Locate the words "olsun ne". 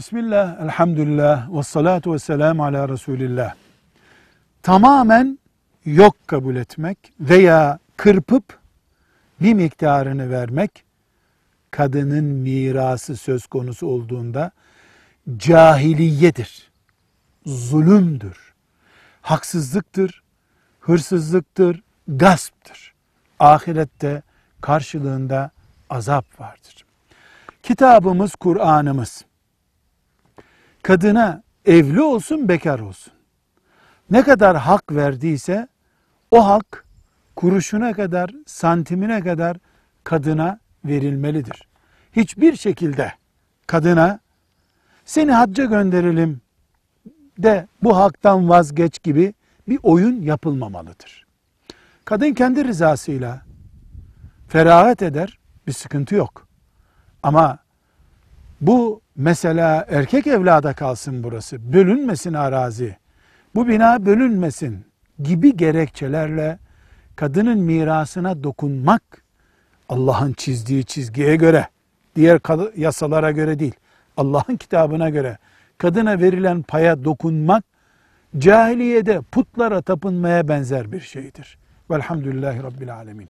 32.78-34.22